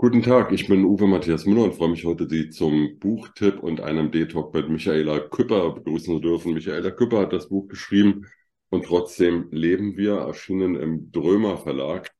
Guten 0.00 0.22
Tag, 0.22 0.52
ich 0.52 0.68
bin 0.68 0.84
Uwe 0.84 1.08
Matthias 1.08 1.44
Müller 1.44 1.64
und 1.64 1.74
freue 1.74 1.88
mich 1.88 2.04
heute, 2.04 2.28
Sie 2.28 2.50
zum 2.50 3.00
Buchtipp 3.00 3.60
und 3.60 3.80
einem 3.80 4.12
D-Talk 4.12 4.54
mit 4.54 4.68
Michaela 4.68 5.18
Küpper 5.18 5.72
begrüßen 5.72 6.14
zu 6.14 6.20
dürfen. 6.20 6.54
Michaela 6.54 6.92
Küpper 6.92 7.22
hat 7.22 7.32
das 7.32 7.48
Buch 7.48 7.66
geschrieben 7.66 8.24
und 8.70 8.84
trotzdem 8.84 9.48
leben 9.50 9.96
wir, 9.96 10.18
erschienen 10.18 10.76
im 10.76 11.10
Drömer 11.10 11.56
Verlag. 11.56 12.12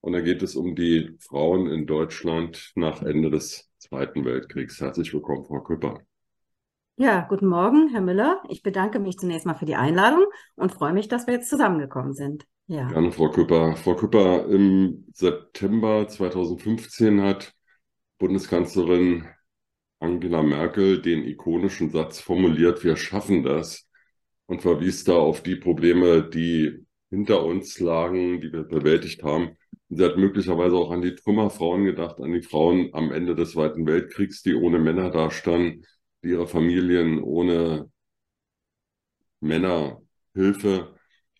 Und 0.00 0.12
da 0.12 0.20
geht 0.20 0.44
es 0.44 0.54
um 0.54 0.76
die 0.76 1.16
Frauen 1.18 1.66
in 1.66 1.88
Deutschland 1.88 2.70
nach 2.76 3.02
Ende 3.02 3.32
des 3.32 3.68
Zweiten 3.78 4.24
Weltkriegs. 4.24 4.80
Herzlich 4.80 5.12
willkommen, 5.12 5.44
Frau 5.44 5.60
Küpper. 5.60 6.02
Ja, 6.98 7.22
guten 7.28 7.48
Morgen, 7.48 7.88
Herr 7.88 8.00
Müller. 8.00 8.44
Ich 8.48 8.62
bedanke 8.62 9.00
mich 9.00 9.18
zunächst 9.18 9.44
mal 9.44 9.54
für 9.54 9.66
die 9.66 9.74
Einladung 9.74 10.24
und 10.54 10.70
freue 10.70 10.92
mich, 10.92 11.08
dass 11.08 11.26
wir 11.26 11.34
jetzt 11.34 11.50
zusammengekommen 11.50 12.14
sind. 12.14 12.46
Ja. 12.66 12.88
Gerne, 12.88 13.12
Frau 13.12 13.30
Küpper. 13.30 13.76
Frau 13.76 13.94
Küpper, 13.94 14.46
im 14.48 15.06
September 15.12 16.08
2015 16.08 17.20
hat 17.20 17.54
Bundeskanzlerin 18.18 19.28
Angela 20.00 20.42
Merkel 20.42 21.00
den 21.02 21.24
ikonischen 21.24 21.90
Satz 21.90 22.20
formuliert, 22.20 22.84
wir 22.84 22.96
schaffen 22.96 23.42
das 23.42 23.88
und 24.46 24.62
verwies 24.62 25.04
da 25.04 25.14
auf 25.14 25.42
die 25.42 25.56
Probleme, 25.56 26.22
die 26.22 26.86
hinter 27.10 27.44
uns 27.44 27.78
lagen, 27.80 28.40
die 28.40 28.52
wir 28.52 28.64
bewältigt 28.64 29.22
haben. 29.22 29.56
Sie 29.88 30.04
hat 30.04 30.16
möglicherweise 30.16 30.76
auch 30.76 30.90
an 30.90 31.02
die 31.02 31.14
Trümmerfrauen 31.14 31.84
gedacht, 31.84 32.20
an 32.20 32.32
die 32.32 32.42
Frauen 32.42 32.90
am 32.92 33.12
Ende 33.12 33.34
des 33.34 33.52
Zweiten 33.52 33.86
Weltkriegs, 33.86 34.42
die 34.42 34.54
ohne 34.54 34.78
Männer 34.78 35.10
dastanden, 35.10 35.86
die 36.22 36.30
ihre 36.30 36.46
Familien 36.46 37.22
ohne 37.22 37.90
Männerhilfe 39.40 40.93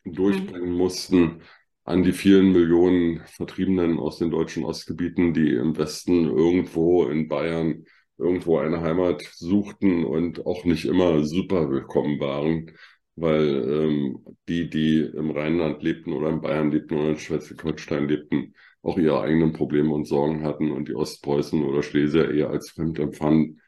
durchbringen 0.05 0.72
mhm. 0.72 0.78
mussten, 0.78 1.41
an 1.84 2.02
die 2.02 2.12
vielen 2.12 2.52
Millionen 2.52 3.20
Vertriebenen 3.27 3.98
aus 3.98 4.19
den 4.19 4.30
deutschen 4.30 4.64
Ostgebieten, 4.64 5.34
die 5.34 5.55
im 5.55 5.77
Westen 5.77 6.24
irgendwo 6.24 7.05
in 7.06 7.28
Bayern 7.28 7.84
irgendwo 8.16 8.58
eine 8.58 8.80
Heimat 8.80 9.22
suchten 9.34 10.05
und 10.05 10.46
auch 10.46 10.64
nicht 10.64 10.84
immer 10.84 11.24
super 11.24 11.69
willkommen 11.70 12.20
waren, 12.20 12.70
weil 13.16 13.48
ähm, 13.48 14.24
die, 14.48 14.70
die 14.70 15.00
im 15.00 15.30
Rheinland 15.30 15.83
lebten 15.83 16.12
oder 16.12 16.30
in 16.30 16.41
Bayern 16.41 16.70
lebten 16.70 16.94
oder 16.96 17.11
in 17.11 17.18
Schleswig-Holstein 17.18 18.08
lebten, 18.08 18.55
auch 18.83 18.98
ihre 18.98 19.20
eigenen 19.20 19.52
Probleme 19.52 19.92
und 19.92 20.06
Sorgen 20.06 20.42
hatten 20.44 20.70
und 20.70 20.89
die 20.89 20.94
Ostpreußen 20.94 21.62
oder 21.64 21.83
Schlesier 21.83 22.30
eher 22.30 22.50
als 22.50 22.70
fremd 22.70 22.98
empfanden. 22.98 23.61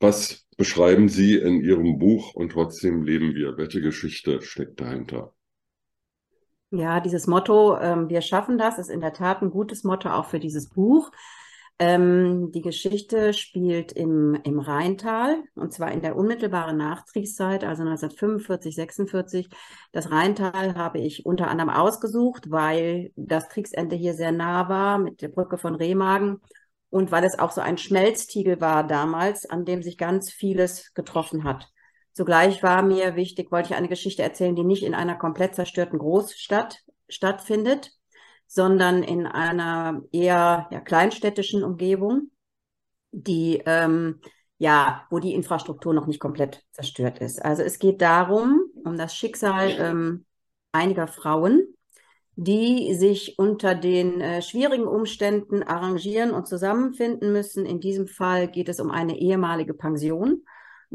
Was 0.00 0.46
beschreiben 0.56 1.08
Sie 1.08 1.36
in 1.36 1.62
Ihrem 1.62 1.98
Buch 1.98 2.34
und 2.34 2.52
trotzdem 2.52 3.02
leben 3.04 3.34
wir? 3.34 3.56
Welche 3.56 3.80
Geschichte 3.80 4.42
steckt 4.42 4.80
dahinter? 4.80 5.33
Ja, 6.76 6.98
dieses 7.00 7.26
Motto, 7.28 7.78
ähm, 7.78 8.08
wir 8.08 8.20
schaffen 8.20 8.58
das, 8.58 8.78
ist 8.78 8.90
in 8.90 9.00
der 9.00 9.12
Tat 9.12 9.42
ein 9.42 9.50
gutes 9.50 9.84
Motto 9.84 10.10
auch 10.10 10.26
für 10.26 10.40
dieses 10.40 10.70
Buch. 10.70 11.10
Ähm, 11.78 12.50
die 12.52 12.62
Geschichte 12.62 13.32
spielt 13.32 13.92
im, 13.92 14.34
im 14.44 14.58
Rheintal 14.58 15.42
und 15.54 15.72
zwar 15.72 15.92
in 15.92 16.02
der 16.02 16.16
unmittelbaren 16.16 16.76
Nachkriegszeit, 16.76 17.62
also 17.64 17.82
1945, 17.82 18.74
46. 18.74 19.48
Das 19.92 20.10
Rheintal 20.10 20.74
habe 20.74 20.98
ich 20.98 21.26
unter 21.26 21.48
anderem 21.48 21.70
ausgesucht, 21.70 22.50
weil 22.50 23.12
das 23.16 23.48
Kriegsende 23.48 23.94
hier 23.96 24.14
sehr 24.14 24.32
nah 24.32 24.68
war 24.68 24.98
mit 24.98 25.22
der 25.22 25.28
Brücke 25.28 25.58
von 25.58 25.74
Remagen 25.76 26.40
und 26.90 27.12
weil 27.12 27.24
es 27.24 27.38
auch 27.38 27.52
so 27.52 27.60
ein 27.60 27.78
Schmelztiegel 27.78 28.60
war 28.60 28.84
damals, 28.86 29.46
an 29.48 29.64
dem 29.64 29.82
sich 29.82 29.96
ganz 29.98 30.32
vieles 30.32 30.92
getroffen 30.94 31.44
hat. 31.44 31.68
Zugleich 32.14 32.62
war 32.62 32.82
mir 32.82 33.16
wichtig, 33.16 33.50
wollte 33.50 33.70
ich 33.70 33.76
eine 33.76 33.88
Geschichte 33.88 34.22
erzählen, 34.22 34.54
die 34.54 34.62
nicht 34.62 34.84
in 34.84 34.94
einer 34.94 35.16
komplett 35.16 35.56
zerstörten 35.56 35.98
Großstadt 35.98 36.78
stattfindet, 37.08 37.90
sondern 38.46 39.02
in 39.02 39.26
einer 39.26 40.00
eher 40.12 40.68
ja, 40.70 40.80
kleinstädtischen 40.80 41.64
Umgebung, 41.64 42.30
die 43.10 43.60
ähm, 43.66 44.20
ja, 44.58 45.06
wo 45.10 45.18
die 45.18 45.34
Infrastruktur 45.34 45.92
noch 45.92 46.06
nicht 46.06 46.20
komplett 46.20 46.62
zerstört 46.70 47.18
ist. 47.18 47.44
Also 47.44 47.62
es 47.62 47.80
geht 47.80 48.00
darum, 48.00 48.62
um 48.84 48.96
das 48.96 49.16
Schicksal 49.16 49.70
ähm, 49.78 50.24
einiger 50.70 51.08
Frauen, 51.08 51.66
die 52.36 52.94
sich 52.94 53.38
unter 53.38 53.74
den 53.74 54.20
äh, 54.20 54.40
schwierigen 54.40 54.86
Umständen 54.86 55.64
arrangieren 55.64 56.30
und 56.30 56.46
zusammenfinden 56.46 57.32
müssen. 57.32 57.66
In 57.66 57.80
diesem 57.80 58.06
Fall 58.06 58.48
geht 58.48 58.68
es 58.68 58.78
um 58.78 58.92
eine 58.92 59.18
ehemalige 59.18 59.74
Pension 59.74 60.44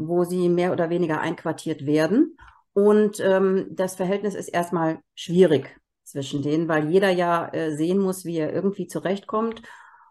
wo 0.00 0.24
sie 0.24 0.48
mehr 0.48 0.72
oder 0.72 0.90
weniger 0.90 1.20
einquartiert 1.20 1.86
werden. 1.86 2.36
Und 2.72 3.20
ähm, 3.20 3.66
das 3.70 3.96
Verhältnis 3.96 4.34
ist 4.34 4.48
erstmal 4.48 5.00
schwierig 5.14 5.76
zwischen 6.04 6.42
denen, 6.42 6.68
weil 6.68 6.88
jeder 6.90 7.10
ja 7.10 7.48
äh, 7.52 7.76
sehen 7.76 7.98
muss, 7.98 8.24
wie 8.24 8.38
er 8.38 8.52
irgendwie 8.52 8.86
zurechtkommt. 8.86 9.62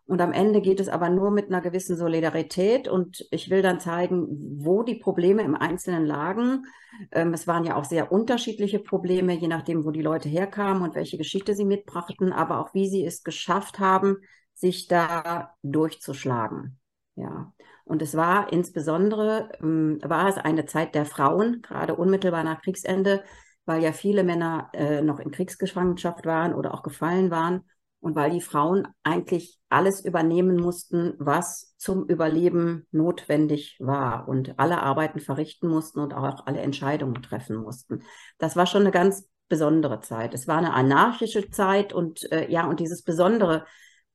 Und 0.06 0.22
am 0.22 0.34
Ende 0.34 0.62
geht 0.62 0.80
es 0.80 0.90
aber 0.90 1.10
nur 1.10 1.30
mit 1.30 1.48
einer 1.48 1.62
gewissen 1.62 1.96
Solidarität. 1.96 2.88
Und 2.88 3.28
ich 3.32 3.50
will 3.50 3.62
dann 3.62 3.80
zeigen, 3.80 4.28
wo 4.58 4.82
die 4.84 4.96
Probleme 4.96 5.44
im 5.44 5.56
Einzelnen 5.56 6.06
lagen. 6.06 6.66
Ähm, 7.12 7.34
es 7.34 7.48
waren 7.48 7.64
ja 7.64 7.76
auch 7.76 7.86
sehr 7.86 8.12
unterschiedliche 8.12 8.80
Probleme, 8.80 9.34
je 9.34 9.48
nachdem, 9.48 9.86
wo 9.86 9.92
die 9.92 10.02
Leute 10.02 10.28
herkamen 10.28 10.84
und 10.84 10.96
welche 10.96 11.18
Geschichte 11.18 11.54
sie 11.54 11.66
mitbrachten, 11.66 12.34
aber 12.34 12.60
auch 12.60 12.74
wie 12.74 12.90
sie 12.90 13.06
es 13.06 13.24
geschafft 13.24 13.80
haben, 13.80 14.18
sich 14.54 14.88
da 14.88 15.54
durchzuschlagen. 15.64 16.80
Ja. 17.16 17.54
Und 17.90 18.04
es 18.04 18.16
war 18.16 18.54
insbesondere, 18.54 19.50
ähm, 19.64 19.98
war 20.04 20.28
es 20.28 20.38
eine 20.38 20.68
Zeit 20.68 20.94
der 20.94 21.08
Frauen, 21.08 21.64
gerade 21.64 21.96
unmittelbar 21.96 22.44
nach 22.44 22.62
Kriegsende, 22.62 23.24
weil 23.66 23.82
ja 23.82 23.94
viele 23.94 24.24
Männer 24.24 24.70
äh, 24.74 25.02
noch 25.02 25.20
in 25.20 25.32
Kriegsgefangenschaft 25.32 26.28
waren 26.28 26.54
oder 26.54 26.76
auch 26.76 26.84
gefallen 26.84 27.32
waren 27.32 27.64
und 28.00 28.16
weil 28.16 28.30
die 28.30 28.42
Frauen 28.42 28.88
eigentlich 29.02 29.60
alles 29.70 30.06
übernehmen 30.06 30.58
mussten, 30.58 31.16
was 31.18 31.74
zum 31.78 32.06
Überleben 32.06 32.86
notwendig 32.92 33.76
war 33.80 34.28
und 34.28 34.60
alle 34.60 34.84
Arbeiten 34.84 35.20
verrichten 35.20 35.68
mussten 35.68 36.00
und 36.00 36.14
auch 36.14 36.46
alle 36.46 36.60
Entscheidungen 36.60 37.24
treffen 37.24 37.56
mussten. 37.56 38.04
Das 38.38 38.56
war 38.56 38.68
schon 38.68 38.82
eine 38.82 38.92
ganz 38.92 39.28
besondere 39.48 40.00
Zeit. 40.02 40.36
Es 40.36 40.48
war 40.48 40.60
eine 40.60 40.76
anarchische 40.76 41.50
Zeit 41.50 41.92
und 41.92 42.32
äh, 42.32 42.52
ja, 42.52 42.68
und 42.68 42.80
dieses 42.80 43.02
Besondere, 43.02 43.66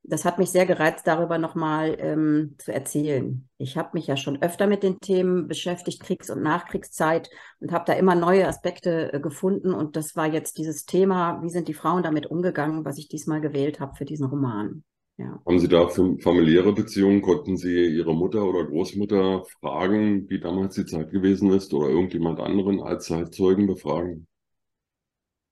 das 0.06 0.24
hat 0.26 0.38
mich 0.38 0.50
sehr 0.50 0.66
gereizt, 0.66 1.06
darüber 1.06 1.38
nochmal 1.38 1.96
ähm, 1.98 2.56
zu 2.58 2.72
erzählen. 2.72 3.48
Ich 3.56 3.78
habe 3.78 3.90
mich 3.94 4.06
ja 4.06 4.16
schon 4.16 4.40
öfter 4.42 4.66
mit 4.66 4.82
den 4.82 5.00
Themen 5.00 5.48
beschäftigt, 5.48 6.02
Kriegs- 6.02 6.30
und 6.30 6.42
Nachkriegszeit, 6.42 7.30
und 7.60 7.72
habe 7.72 7.84
da 7.86 7.94
immer 7.94 8.14
neue 8.14 8.46
Aspekte 8.46 9.12
äh, 9.14 9.20
gefunden. 9.20 9.72
Und 9.72 9.96
das 9.96 10.14
war 10.14 10.26
jetzt 10.26 10.58
dieses 10.58 10.84
Thema, 10.84 11.40
wie 11.42 11.48
sind 11.48 11.68
die 11.68 11.74
Frauen 11.74 12.02
damit 12.02 12.26
umgegangen, 12.26 12.84
was 12.84 12.98
ich 12.98 13.08
diesmal 13.08 13.40
gewählt 13.40 13.80
habe 13.80 13.96
für 13.96 14.04
diesen 14.04 14.26
Roman. 14.26 14.84
Ja. 15.16 15.40
Haben 15.46 15.58
Sie 15.58 15.68
da 15.68 15.88
familiäre 15.88 16.72
Beziehungen? 16.72 17.22
Konnten 17.22 17.56
Sie 17.56 17.86
Ihre 17.86 18.14
Mutter 18.14 18.44
oder 18.44 18.64
Großmutter 18.64 19.44
fragen, 19.60 20.28
wie 20.28 20.40
damals 20.40 20.74
die 20.74 20.84
Zeit 20.84 21.12
gewesen 21.12 21.50
ist, 21.50 21.72
oder 21.72 21.88
irgendjemand 21.88 22.40
anderen 22.40 22.82
als 22.82 23.06
Zeitzeugen 23.06 23.66
befragen? 23.66 24.26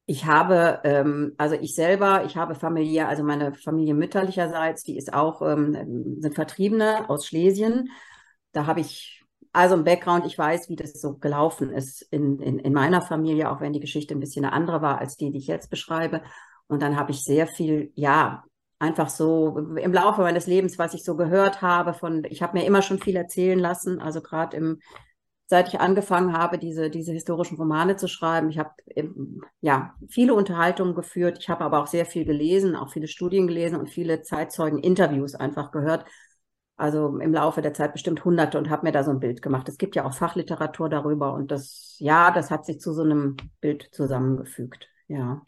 Ich 0.07 0.27
habe, 0.27 0.81
ähm, 0.85 1.33
also 1.39 1.55
ich 1.55 1.75
selber, 1.75 2.25
ich 2.25 2.37
habe 2.37 2.55
Familie, 2.55 3.07
also 3.07 3.23
meine 3.23 3.55
Familie 3.55 3.95
mütterlicherseits, 3.95 4.83
die 4.83 4.97
ist 4.97 5.13
auch, 5.15 5.43
ähm, 5.43 6.21
sind 6.21 6.35
Vertriebene 6.35 7.09
aus 7.09 7.27
Schlesien. 7.27 7.91
Da 8.53 8.67
habe 8.67 8.81
ich 8.81 9.23
also 9.53 9.77
ein 9.77 9.85
Background, 9.85 10.27
ich 10.27 10.37
weiß, 10.37 10.69
wie 10.69 10.77
das 10.77 10.95
so 11.01 11.15
gelaufen 11.19 11.71
ist 11.71 12.03
in, 12.11 12.41
in, 12.41 12.59
in 12.59 12.73
meiner 12.73 13.03
Familie, 13.03 13.51
auch 13.51 13.61
wenn 13.61 13.73
die 13.73 13.81
Geschichte 13.81 14.15
ein 14.15 14.21
bisschen 14.21 14.45
eine 14.45 14.55
andere 14.55 14.83
war 14.83 14.99
als 14.99 15.17
die, 15.17 15.31
die 15.31 15.39
ich 15.39 15.47
jetzt 15.47 15.71
beschreibe. 15.71 16.23
Und 16.69 16.83
dann 16.83 16.97
habe 16.97 17.13
ich 17.13 17.23
sehr 17.23 17.47
viel, 17.47 17.93
ja, 17.95 18.45
einfach 18.79 19.09
so 19.09 19.57
im 19.77 19.93
Laufe 19.93 20.23
meines 20.23 20.47
Lebens, 20.47 20.79
was 20.79 20.95
ich 20.95 21.05
so 21.05 21.17
gehört 21.17 21.63
habe 21.63 21.95
von, 21.95 22.25
ich 22.29 22.43
habe 22.43 22.59
mir 22.59 22.67
immer 22.67 22.83
schon 22.83 22.99
viel 22.99 23.15
erzählen 23.15 23.59
lassen, 23.59 24.01
also 24.01 24.21
gerade 24.23 24.57
im 24.57 24.81
seit 25.47 25.69
ich 25.69 25.81
angefangen 25.81 26.33
habe, 26.33 26.59
diese, 26.59 26.89
diese 26.91 27.13
historischen 27.13 27.57
Romane 27.57 27.97
zu 27.97 28.09
schreiben. 28.09 28.49
Ich 28.49 28.59
habe 28.59 28.71
ähm, 28.87 29.43
ja 29.61 29.95
viele 30.09 30.35
Unterhaltungen 30.35 30.95
geführt. 30.95 31.39
Ich 31.41 31.49
habe 31.49 31.65
aber 31.65 31.83
auch 31.83 31.87
sehr 31.87 32.07
viel 32.07 32.25
gelesen, 32.25 32.75
auch 32.75 32.91
viele 32.91 33.09
Studien 33.09 33.47
gelesen 33.47 33.77
und 33.77 33.91
viele 33.91 34.23
Zeitzeugen-Interviews 34.23 35.35
einfach 35.35 35.71
gehört. 35.71 36.07
Also 36.77 37.19
im 37.19 37.35
Laufe 37.35 37.61
der 37.61 37.75
Zeit 37.75 37.93
bestimmt 37.93 38.25
hunderte 38.25 38.59
und 38.59 38.71
habe 38.71 38.87
mir 38.87 38.93
da 38.93 39.05
so 39.05 39.11
ein 39.11 39.21
Bild 39.21 39.43
gemacht. 39.43 39.69
Es 39.69 39.79
gibt 39.79 39.95
ja 39.95 40.05
auch 40.07 40.15
Fachliteratur 40.15 40.89
darüber 40.89 41.35
und 41.35 41.51
das, 41.51 41.97
ja, 41.99 42.31
das 42.31 42.51
hat 42.51 42.65
sich 42.65 42.81
zu 42.81 42.93
so 42.93 43.03
einem 43.03 43.37
Bild 43.61 43.89
zusammengefügt. 43.93 44.89
Ja. 45.07 45.43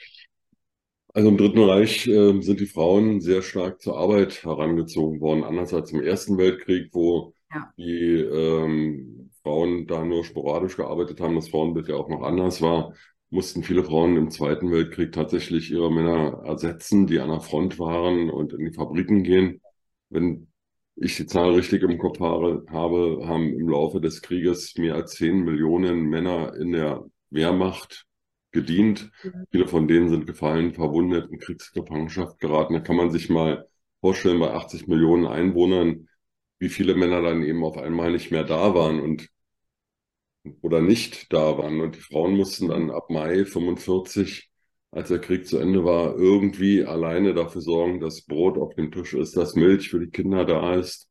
Also 1.15 1.29
im 1.29 1.39
Dritten 1.39 1.63
Reich 1.63 2.07
äh, 2.09 2.41
sind 2.43 2.61
die 2.61 2.67
Frauen 2.67 3.21
sehr 3.21 3.41
stark 3.41 3.81
zur 3.81 3.97
Arbeit 3.97 4.45
herangezogen 4.45 5.21
worden, 5.21 5.45
anders 5.45 5.73
als 5.73 5.93
im 5.93 6.03
Ersten 6.03 6.37
Weltkrieg, 6.39 6.91
wo 6.93 7.33
ja. 7.53 7.73
die 7.79 8.17
ähm, 8.21 9.24
Frauen 9.45 9.87
da 9.87 10.05
nur 10.05 10.25
sporadisch 10.25 10.77
gearbeitet 10.77 11.21
haben, 11.21 11.37
das 11.37 11.51
Frauenbild 11.51 11.89
ja 11.89 11.97
auch 11.97 12.09
noch 12.09 12.23
anders 12.23 12.63
war, 12.63 12.95
mussten 13.31 13.63
viele 13.63 13.85
Frauen 13.85 14.17
im 14.17 14.31
Zweiten 14.31 14.71
Weltkrieg 14.73 15.13
tatsächlich 15.13 15.71
ihre 15.71 15.93
Männer 15.93 16.43
ersetzen, 16.45 17.07
die 17.07 17.21
an 17.21 17.31
der 17.31 17.41
Front 17.41 17.79
waren 17.79 18.31
und 18.31 18.53
in 18.53 18.65
die 18.65 18.73
Fabriken 18.73 19.23
gehen. 19.23 19.61
Wenn 20.09 20.49
ich 20.97 21.17
die 21.17 21.27
Zahl 21.27 21.55
richtig 21.55 21.83
im 21.83 21.99
Kopf 21.99 22.21
habe, 22.21 22.65
haben 22.69 23.53
im 23.53 23.69
Laufe 23.69 24.01
des 24.01 24.23
Krieges 24.23 24.77
mehr 24.79 24.95
als 24.95 25.13
zehn 25.13 25.45
Millionen 25.45 26.09
Männer 26.09 26.55
in 26.55 26.73
der 26.73 27.05
Wehrmacht 27.31 28.07
gedient. 28.53 29.11
Mhm. 29.23 29.47
Viele 29.51 29.67
von 29.67 29.89
denen 29.89 30.09
sind 30.09 30.27
gefallen, 30.27 30.73
verwundet, 30.73 31.31
in 31.31 31.39
Kriegsgefangenschaft 31.39 32.39
geraten. 32.39 32.75
Da 32.75 32.81
kann 32.81 32.97
man 32.97 33.11
sich 33.11 33.29
mal 33.29 33.69
vorstellen, 34.01 34.39
bei 34.39 34.53
80 34.53 34.87
Millionen 34.87 35.27
Einwohnern, 35.27 36.09
wie 36.61 36.69
viele 36.69 36.95
Männer 36.95 37.21
dann 37.21 37.43
eben 37.43 37.65
auf 37.65 37.77
einmal 37.77 38.13
nicht 38.13 38.31
mehr 38.31 38.45
da 38.45 38.75
waren 38.75 39.01
und 39.01 39.29
oder 40.63 40.81
nicht 40.81 41.33
da 41.33 41.59
waren. 41.59 41.81
Und 41.81 41.97
die 41.97 42.01
Frauen 42.01 42.37
mussten 42.37 42.69
dann 42.69 42.91
ab 42.91 43.11
Mai 43.11 43.45
45, 43.45 44.51
als 44.91 45.09
der 45.09 45.21
Krieg 45.21 45.47
zu 45.47 45.59
Ende 45.59 45.85
war, 45.85 46.17
irgendwie 46.17 46.85
alleine 46.85 47.35
dafür 47.35 47.61
sorgen, 47.61 48.01
dass 48.01 48.23
Brot 48.23 48.59
auf 48.59 48.75
dem 48.75 48.93
Tisch 48.93 49.15
ist, 49.15 49.37
dass 49.37 49.55
Milch 49.55 49.91
für 49.91 50.01
die 50.01 50.11
Kinder 50.11 50.45
da 50.45 50.75
ist. 50.75 51.11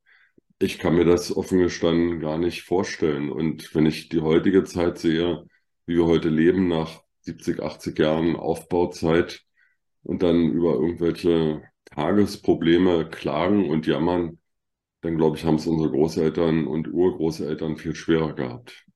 Ich 0.58 0.78
kann 0.78 0.94
mir 0.96 1.04
das 1.04 1.36
offen 1.36 1.58
gestanden 1.58 2.20
gar 2.20 2.38
nicht 2.38 2.62
vorstellen. 2.62 3.30
Und 3.30 3.74
wenn 3.74 3.86
ich 3.86 4.08
die 4.08 4.20
heutige 4.20 4.64
Zeit 4.64 4.98
sehe, 4.98 5.44
wie 5.86 5.96
wir 5.96 6.06
heute 6.06 6.28
leben, 6.28 6.68
nach 6.68 7.02
70, 7.22 7.60
80 7.60 7.98
Jahren 7.98 8.36
Aufbauzeit 8.36 9.42
und 10.02 10.22
dann 10.22 10.50
über 10.52 10.74
irgendwelche 10.74 11.62
Tagesprobleme 11.86 13.08
klagen 13.10 13.70
und 13.70 13.86
jammern, 13.86 14.38
dann 15.02 15.16
glaube 15.16 15.36
ich, 15.36 15.44
haben 15.44 15.56
es 15.56 15.66
unsere 15.66 15.90
Großeltern 15.90 16.66
und 16.66 16.88
Urgroßeltern 16.92 17.76
viel 17.76 17.94
schwerer 17.94 18.34
gehabt. 18.34 18.86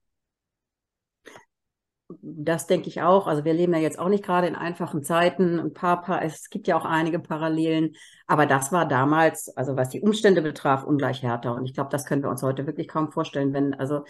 Das 2.23 2.67
denke 2.67 2.89
ich 2.89 3.03
auch. 3.03 3.27
Also 3.27 3.45
wir 3.45 3.53
leben 3.53 3.75
ja 3.75 3.81
jetzt 3.81 3.99
auch 3.99 4.09
nicht 4.09 4.25
gerade 4.25 4.47
in 4.47 4.57
einfachen 4.57 5.03
Zeiten. 5.03 5.61
Ein 5.61 5.75
paar, 5.75 6.23
es 6.23 6.49
gibt 6.49 6.67
ja 6.67 6.77
auch 6.77 6.87
einige 6.87 7.19
Parallelen. 7.19 7.95
Aber 8.27 8.47
das 8.47 8.73
war 8.73 8.89
damals, 8.89 9.55
also 9.57 9.77
was 9.77 9.91
die 9.91 10.01
Umstände 10.01 10.41
betraf, 10.41 10.85
ungleich 10.85 11.23
härter. 11.23 11.55
Und 11.55 11.67
ich 11.67 11.75
glaube, 11.75 11.91
das 11.91 12.07
können 12.07 12.23
wir 12.23 12.31
uns 12.31 12.43
heute 12.43 12.67
wirklich 12.67 12.89
kaum 12.89 13.13
vorstellen, 13.13 13.53
wenn, 13.53 13.75
also 13.75 14.05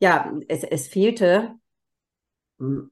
ja, 0.00 0.32
es, 0.48 0.64
es 0.64 0.88
fehlte 0.88 1.54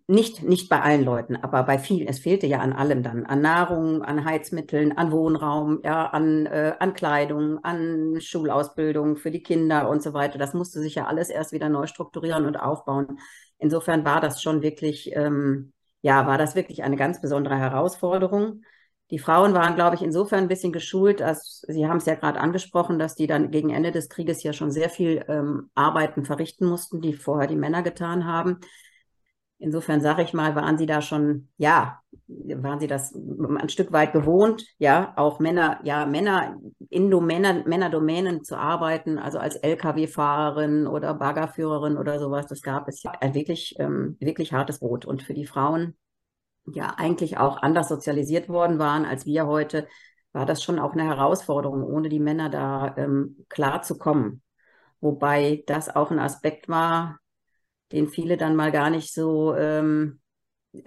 nicht, 0.06 0.42
nicht 0.42 0.68
bei 0.68 0.82
allen 0.82 1.04
Leuten, 1.04 1.36
aber 1.36 1.62
bei 1.62 1.78
vielen. 1.78 2.06
Es 2.06 2.18
fehlte 2.18 2.46
ja 2.46 2.60
an 2.60 2.74
allem 2.74 3.02
dann. 3.02 3.24
An 3.24 3.40
Nahrung, 3.40 4.02
an 4.02 4.24
Heizmitteln, 4.24 4.92
an 4.96 5.10
Wohnraum, 5.10 5.80
ja, 5.82 6.06
an, 6.06 6.44
äh, 6.46 6.74
an 6.78 6.92
Kleidung, 6.92 7.64
an 7.64 8.20
Schulausbildung 8.20 9.16
für 9.16 9.30
die 9.30 9.42
Kinder 9.42 9.88
und 9.88 10.02
so 10.02 10.12
weiter. 10.12 10.38
Das 10.38 10.52
musste 10.52 10.80
sich 10.80 10.96
ja 10.96 11.06
alles 11.06 11.30
erst 11.30 11.52
wieder 11.52 11.70
neu 11.70 11.86
strukturieren 11.86 12.44
und 12.44 12.56
aufbauen. 12.56 13.18
Insofern 13.64 14.04
war 14.04 14.20
das 14.20 14.42
schon 14.42 14.60
wirklich, 14.60 15.10
ähm, 15.16 15.72
ja, 16.02 16.26
war 16.26 16.36
das 16.36 16.54
wirklich 16.54 16.82
eine 16.82 16.96
ganz 16.96 17.22
besondere 17.22 17.56
Herausforderung. 17.56 18.60
Die 19.10 19.18
Frauen 19.18 19.54
waren, 19.54 19.74
glaube 19.74 19.96
ich, 19.96 20.02
insofern 20.02 20.40
ein 20.40 20.48
bisschen 20.48 20.72
geschult, 20.72 21.22
als 21.22 21.64
Sie 21.66 21.86
haben 21.86 21.96
es 21.96 22.04
ja 22.04 22.14
gerade 22.14 22.40
angesprochen, 22.40 22.98
dass 22.98 23.14
die 23.14 23.26
dann 23.26 23.50
gegen 23.50 23.70
Ende 23.70 23.90
des 23.90 24.10
Krieges 24.10 24.42
ja 24.42 24.52
schon 24.52 24.70
sehr 24.70 24.90
viel 24.90 25.24
ähm, 25.28 25.70
Arbeiten 25.74 26.26
verrichten 26.26 26.66
mussten, 26.66 27.00
die 27.00 27.14
vorher 27.14 27.48
die 27.48 27.56
Männer 27.56 27.82
getan 27.82 28.26
haben. 28.26 28.60
Insofern 29.64 30.02
sage 30.02 30.22
ich 30.22 30.34
mal, 30.34 30.54
waren 30.54 30.76
Sie 30.76 30.84
da 30.84 31.00
schon, 31.00 31.48
ja, 31.56 32.02
waren 32.28 32.80
Sie 32.80 32.86
das 32.86 33.14
ein 33.14 33.70
Stück 33.70 33.92
weit 33.92 34.12
gewohnt, 34.12 34.62
ja, 34.76 35.14
auch 35.16 35.40
Männer, 35.40 35.80
ja, 35.84 36.04
Männer 36.04 36.58
in 36.90 37.10
Domänen, 37.10 37.66
Männerdomänen 37.66 38.44
zu 38.44 38.58
arbeiten, 38.58 39.18
also 39.18 39.38
als 39.38 39.56
Lkw-Fahrerin 39.56 40.86
oder 40.86 41.14
Baggerführerin 41.14 41.96
oder 41.96 42.18
sowas, 42.18 42.46
das 42.46 42.60
gab 42.60 42.88
es 42.88 43.02
ja 43.02 43.12
ein 43.22 43.32
wirklich, 43.34 43.74
ähm, 43.78 44.18
wirklich 44.20 44.52
hartes 44.52 44.80
Brot. 44.80 45.06
Und 45.06 45.22
für 45.22 45.32
die 45.32 45.46
Frauen, 45.46 45.96
ja, 46.66 46.92
eigentlich 46.98 47.38
auch 47.38 47.62
anders 47.62 47.88
sozialisiert 47.88 48.50
worden 48.50 48.78
waren 48.78 49.06
als 49.06 49.24
wir 49.24 49.46
heute, 49.46 49.88
war 50.32 50.44
das 50.44 50.62
schon 50.62 50.78
auch 50.78 50.92
eine 50.92 51.04
Herausforderung, 51.04 51.82
ohne 51.84 52.10
die 52.10 52.20
Männer 52.20 52.50
da 52.50 52.94
ähm, 52.98 53.46
klar 53.48 53.80
zu 53.80 53.96
kommen. 53.96 54.42
Wobei 55.00 55.64
das 55.66 55.94
auch 55.94 56.10
ein 56.10 56.18
Aspekt 56.18 56.68
war, 56.68 57.18
den 57.94 58.08
viele 58.08 58.36
dann 58.36 58.56
mal 58.56 58.72
gar 58.72 58.90
nicht 58.90 59.14
so, 59.14 59.54
ähm, 59.54 60.20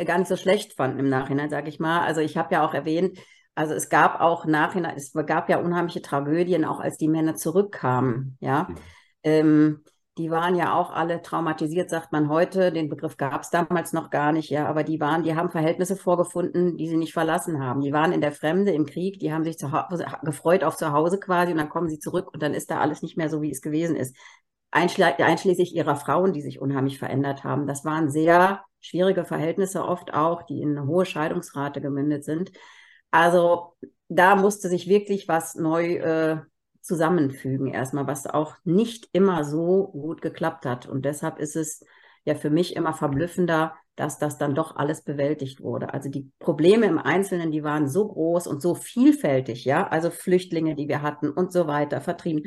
gar 0.06 0.18
nicht 0.18 0.28
so 0.28 0.36
schlecht 0.36 0.74
fanden 0.74 1.00
im 1.00 1.10
Nachhinein, 1.10 1.50
sage 1.50 1.70
ich 1.70 1.80
mal. 1.80 2.02
Also 2.02 2.22
ich 2.22 2.38
habe 2.38 2.54
ja 2.54 2.68
auch 2.68 2.74
erwähnt, 2.74 3.18
also 3.56 3.74
es 3.74 3.90
gab 3.90 4.20
auch 4.22 4.46
nachhinein, 4.46 4.96
es 4.96 5.14
gab 5.14 5.50
ja 5.50 5.58
unheimliche 5.58 6.02
Tragödien, 6.02 6.66
auch 6.66 6.80
als 6.80 6.98
die 6.98 7.08
Männer 7.08 7.36
zurückkamen, 7.36 8.38
ja. 8.40 8.68
Mhm. 8.70 8.76
Ähm, 9.24 9.84
die 10.18 10.32
waren 10.32 10.56
ja 10.56 10.74
auch 10.74 10.92
alle 10.92 11.22
traumatisiert, 11.22 11.92
sagt 11.92 12.12
man 12.12 12.28
heute. 12.28 12.72
Den 12.72 12.90
Begriff 12.90 13.18
gab 13.18 13.42
es 13.42 13.52
damals 13.52 13.94
noch 13.94 14.10
gar 14.10 14.32
nicht, 14.32 14.50
ja, 14.50 14.68
aber 14.68 14.84
die 14.84 15.00
waren, 15.00 15.22
die 15.22 15.36
haben 15.36 15.52
Verhältnisse 15.52 15.96
vorgefunden, 15.96 16.76
die 16.76 16.88
sie 16.88 16.98
nicht 16.98 17.14
verlassen 17.14 17.64
haben. 17.64 17.82
Die 17.82 17.94
waren 17.94 18.12
in 18.12 18.22
der 18.22 18.32
Fremde, 18.32 18.72
im 18.72 18.88
Krieg, 18.88 19.20
die 19.20 19.32
haben 19.32 19.44
sich 19.44 19.60
zu 19.60 19.72
gefreut 20.24 20.64
auf 20.64 20.76
zu 20.76 20.92
Hause 20.92 21.20
quasi 21.20 21.52
und 21.52 21.60
dann 21.60 21.70
kommen 21.70 21.88
sie 21.88 22.00
zurück 22.00 22.34
und 22.34 22.42
dann 22.42 22.56
ist 22.56 22.72
da 22.72 22.80
alles 22.80 23.04
nicht 23.04 23.16
mehr 23.16 23.30
so, 23.30 23.44
wie 23.44 23.52
es 23.52 23.62
gewesen 23.62 23.96
ist 23.96 24.16
einschließlich 24.78 25.76
ihrer 25.76 25.96
Frauen, 25.96 26.34
die 26.34 26.42
sich 26.42 26.62
unheimlich 26.62 27.00
verändert 27.00 27.44
haben. 27.44 27.68
Das 27.68 27.86
waren 27.86 28.10
sehr 28.10 28.64
schwierige 28.80 29.26
Verhältnisse 29.26 29.84
oft 29.84 30.14
auch, 30.14 30.44
die 30.44 30.62
in 30.62 30.78
eine 30.78 30.88
hohe 30.88 31.06
Scheidungsrate 31.06 31.82
gemündet 31.82 32.24
sind. 32.24 32.52
Also 33.12 33.74
da 34.10 34.36
musste 34.36 34.70
sich 34.70 34.88
wirklich 34.88 35.28
was 35.28 35.56
neu 35.56 35.96
äh, 35.96 36.38
zusammenfügen 36.82 37.68
erstmal, 37.68 38.08
was 38.08 38.28
auch 38.28 38.56
nicht 38.64 39.10
immer 39.12 39.44
so 39.44 39.88
gut 39.88 40.22
geklappt 40.22 40.66
hat. 40.66 40.88
Und 40.88 41.06
deshalb 41.06 41.40
ist 41.40 41.56
es 41.56 41.84
ja 42.24 42.36
für 42.36 42.50
mich 42.50 42.76
immer 42.76 42.94
verblüffender, 42.94 43.76
dass 43.96 44.20
das 44.20 44.38
dann 44.38 44.56
doch 44.56 44.76
alles 44.76 45.02
bewältigt 45.02 45.62
wurde. 45.62 45.94
Also 45.94 46.10
die 46.10 46.32
Probleme 46.40 46.86
im 46.86 47.00
Einzelnen, 47.00 47.52
die 47.52 47.64
waren 47.64 47.90
so 47.90 48.08
groß 48.08 48.48
und 48.48 48.62
so 48.62 48.76
vielfältig, 48.76 49.66
ja, 49.66 49.88
also 49.88 50.12
Flüchtlinge, 50.12 50.76
die 50.76 50.88
wir 50.88 51.02
hatten 51.02 51.32
und 51.32 51.52
so 51.52 51.68
weiter, 51.68 52.00
vertrieben 52.00 52.44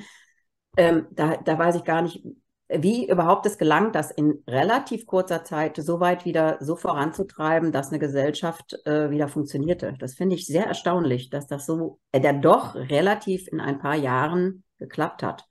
ähm, 0.77 1.07
da, 1.11 1.37
da 1.37 1.59
weiß 1.59 1.77
ich 1.77 1.85
gar 1.85 2.03
nicht, 2.03 2.25
wie 2.73 3.09
überhaupt 3.09 3.47
es 3.47 3.59
gelangt, 3.59 3.95
das 3.95 4.11
in 4.11 4.43
relativ 4.47 5.07
kurzer 5.07 5.43
Zeit 5.45 5.77
so 5.77 5.99
weit 6.01 6.25
wieder 6.25 6.59
so 6.61 6.77
voranzutreiben, 6.77 7.73
dass 7.73 7.89
eine 7.89 7.99
Gesellschaft 7.99 8.79
äh, 8.87 9.11
wieder 9.11 9.29
funktionierte. 9.29 9.95
Das 9.99 10.15
finde 10.15 10.37
ich 10.37 10.47
sehr 10.47 10.67
erstaunlich, 10.67 11.31
dass 11.31 11.47
das 11.47 11.67
so, 11.67 11.99
äh, 12.13 12.21
der 12.21 12.35
doch 12.35 12.75
relativ 12.77 13.49
in 13.49 13.61
ein 13.61 13.79
paar 13.79 13.97
Jahren 13.97 14.63
geklappt 14.79 15.23
hat. 15.23 15.47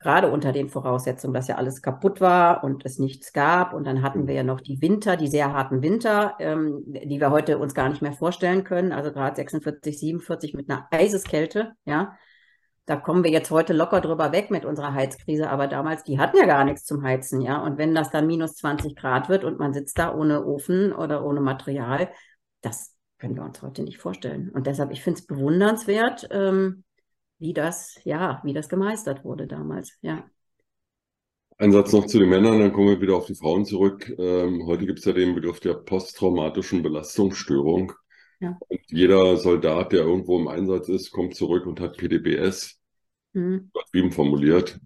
Gerade 0.00 0.30
unter 0.30 0.52
den 0.52 0.68
Voraussetzungen, 0.68 1.34
dass 1.34 1.48
ja 1.48 1.56
alles 1.56 1.82
kaputt 1.82 2.20
war 2.20 2.62
und 2.62 2.86
es 2.86 2.98
nichts 2.98 3.32
gab. 3.32 3.74
Und 3.74 3.84
dann 3.84 4.00
hatten 4.02 4.28
wir 4.28 4.34
ja 4.34 4.44
noch 4.44 4.60
die 4.60 4.80
Winter, 4.80 5.16
die 5.16 5.26
sehr 5.26 5.52
harten 5.52 5.82
Winter, 5.82 6.36
ähm, 6.38 6.84
die 6.86 7.20
wir 7.20 7.30
heute 7.30 7.58
uns 7.58 7.74
gar 7.74 7.88
nicht 7.88 8.00
mehr 8.00 8.12
vorstellen 8.12 8.62
können. 8.62 8.92
Also 8.92 9.12
gerade 9.12 9.36
46, 9.36 9.98
47 9.98 10.54
mit 10.54 10.70
einer 10.70 10.86
Eiseskälte, 10.90 11.72
ja 11.84 12.16
da 12.88 12.96
kommen 12.96 13.22
wir 13.22 13.30
jetzt 13.30 13.50
heute 13.50 13.74
locker 13.74 14.00
drüber 14.00 14.32
weg 14.32 14.50
mit 14.50 14.64
unserer 14.64 14.94
Heizkrise, 14.94 15.50
aber 15.50 15.66
damals, 15.66 16.04
die 16.04 16.18
hatten 16.18 16.38
ja 16.38 16.46
gar 16.46 16.64
nichts 16.64 16.86
zum 16.86 17.02
Heizen, 17.02 17.42
ja. 17.42 17.62
Und 17.62 17.76
wenn 17.76 17.94
das 17.94 18.10
dann 18.10 18.26
minus 18.26 18.54
20 18.54 18.96
Grad 18.96 19.28
wird 19.28 19.44
und 19.44 19.58
man 19.58 19.74
sitzt 19.74 19.98
da 19.98 20.14
ohne 20.14 20.46
Ofen 20.46 20.94
oder 20.94 21.22
ohne 21.22 21.42
Material, 21.42 22.08
das 22.62 22.96
können 23.18 23.36
wir 23.36 23.42
uns 23.42 23.60
heute 23.60 23.82
nicht 23.82 23.98
vorstellen. 23.98 24.48
Und 24.48 24.66
deshalb, 24.66 24.90
ich 24.90 25.02
finde 25.02 25.20
es 25.20 25.26
bewundernswert, 25.26 26.28
ähm, 26.30 26.84
wie 27.38 27.52
das, 27.52 28.00
ja, 28.04 28.40
wie 28.42 28.54
das 28.54 28.70
gemeistert 28.70 29.22
wurde 29.22 29.46
damals, 29.46 29.98
ja. 30.00 30.24
Ein 31.58 31.72
Satz 31.72 31.92
noch 31.92 32.06
zu 32.06 32.18
den 32.18 32.30
Männern, 32.30 32.58
dann 32.58 32.72
kommen 32.72 32.88
wir 32.88 33.00
wieder 33.02 33.16
auf 33.16 33.26
die 33.26 33.34
Frauen 33.34 33.66
zurück. 33.66 34.10
Ähm, 34.18 34.64
heute 34.64 34.86
gibt 34.86 35.00
es 35.00 35.04
ja 35.04 35.12
den 35.12 35.34
Begriff 35.34 35.60
der 35.60 35.74
posttraumatischen 35.74 36.82
Belastungsstörung. 36.82 37.92
Ja. 38.40 38.56
Und 38.66 38.80
jeder 38.86 39.36
Soldat, 39.36 39.92
der 39.92 40.02
irgendwo 40.04 40.38
im 40.38 40.48
Einsatz 40.48 40.88
ist, 40.88 41.10
kommt 41.10 41.34
zurück 41.34 41.66
und 41.66 41.80
hat 41.80 41.98
PDBS 41.98 42.77
mhm. 43.32 43.70
übertrieben 43.74 44.12
formuliert. 44.12 44.78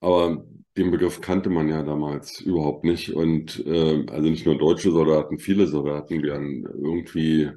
Aber 0.00 0.44
den 0.76 0.90
Begriff 0.90 1.20
kannte 1.20 1.50
man 1.50 1.68
ja 1.68 1.82
damals 1.82 2.40
überhaupt 2.40 2.84
nicht. 2.84 3.14
Und 3.14 3.64
äh, 3.66 4.06
also 4.08 4.28
nicht 4.28 4.46
nur 4.46 4.56
deutsche 4.58 4.92
Soldaten, 4.92 5.38
viele 5.38 5.66
Soldaten, 5.66 6.22
die 6.22 6.28
dann 6.28 6.62
irgendwie 6.62 7.50